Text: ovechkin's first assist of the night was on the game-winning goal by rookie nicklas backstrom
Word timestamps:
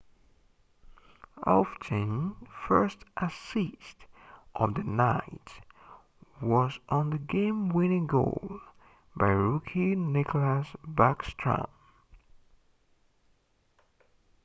ovechkin's 1.45 2.33
first 2.67 3.05
assist 3.17 4.07
of 4.55 4.73
the 4.73 4.81
night 4.83 5.61
was 6.41 6.79
on 6.89 7.11
the 7.11 7.19
game-winning 7.19 8.07
goal 8.07 8.59
by 9.15 9.27
rookie 9.27 9.95
nicklas 9.95 10.69
backstrom 10.83 11.69